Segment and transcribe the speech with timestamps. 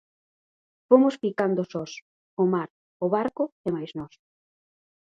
[0.87, 1.91] Fomos ficando sós,
[2.41, 2.69] o mar,
[3.05, 4.13] o barco e mais nós